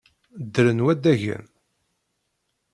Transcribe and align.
Ddren 0.45 0.79
waddagen. 0.85 1.45